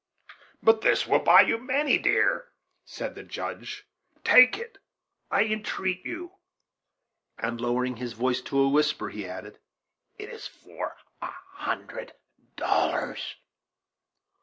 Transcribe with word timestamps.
"But 0.63 0.81
this 0.81 1.05
will 1.05 1.19
buy 1.19 1.41
you 1.41 1.59
many 1.59 1.99
deer," 1.99 2.47
said 2.83 3.13
the 3.13 3.21
Judge; 3.21 3.85
"take 4.23 4.57
it, 4.57 4.79
I 5.29 5.43
entreat 5.43 6.03
you;" 6.03 6.37
and, 7.37 7.61
lowering 7.61 7.97
his 7.97 8.13
voice 8.13 8.41
to 8.49 8.57
a 8.61 8.67
whisper, 8.69 9.09
he 9.09 9.27
added, 9.27 9.59
"It 10.17 10.29
is 10.29 10.47
for 10.47 10.97
a 11.21 11.27
hundred 11.51 12.13
dollars." 12.55 13.35